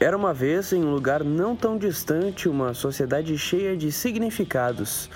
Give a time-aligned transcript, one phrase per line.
[0.00, 5.10] Era uma vez, em um lugar não tão distante, uma sociedade cheia de significados.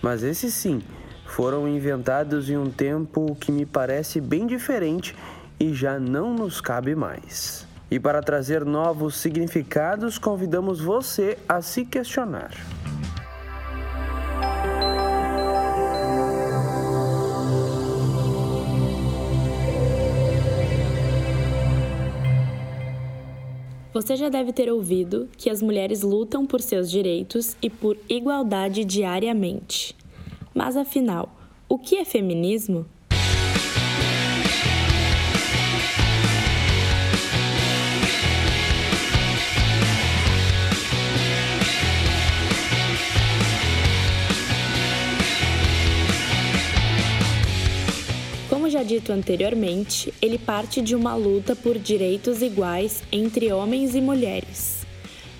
[0.00, 0.80] Mas esses sim
[1.26, 5.14] foram inventados em um tempo que me parece bem diferente
[5.60, 7.66] e já não nos cabe mais.
[7.90, 12.52] E para trazer novos significados, convidamos você a se questionar.
[23.94, 28.84] Você já deve ter ouvido que as mulheres lutam por seus direitos e por igualdade
[28.84, 29.94] diariamente.
[30.52, 31.32] Mas afinal,
[31.68, 32.86] o que é feminismo?
[48.64, 54.00] Como já dito anteriormente, ele parte de uma luta por direitos iguais entre homens e
[54.00, 54.86] mulheres.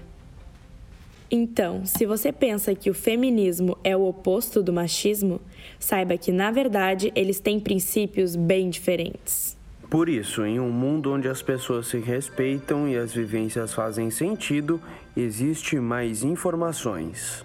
[1.31, 5.41] Então, se você pensa que o feminismo é o oposto do machismo,
[5.79, 9.57] saiba que, na verdade, eles têm princípios bem diferentes.
[9.91, 14.79] Por isso, em um mundo onde as pessoas se respeitam e as vivências fazem sentido,
[15.17, 17.43] existe mais informações.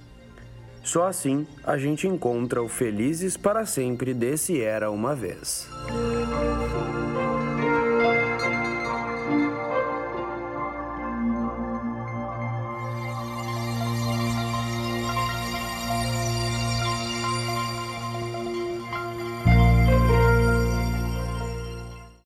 [0.84, 5.69] Só assim a gente encontra o Felizes para Sempre desse Era uma Vez.